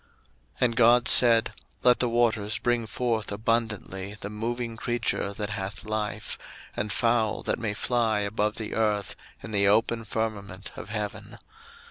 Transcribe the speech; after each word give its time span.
01:001:020 0.53 0.61
And 0.61 0.75
God 0.77 1.07
said, 1.07 1.53
Let 1.83 1.99
the 1.99 2.09
waters 2.09 2.57
bring 2.57 2.87
forth 2.87 3.31
abundantly 3.31 4.17
the 4.19 4.31
moving 4.31 4.75
creature 4.75 5.31
that 5.35 5.51
hath 5.51 5.85
life, 5.85 6.39
and 6.75 6.91
fowl 6.91 7.43
that 7.43 7.59
may 7.59 7.75
fly 7.75 8.21
above 8.21 8.55
the 8.55 8.73
earth 8.73 9.15
in 9.43 9.51
the 9.51 9.67
open 9.67 10.03
firmament 10.03 10.71
of 10.75 10.89
heaven. 10.89 11.37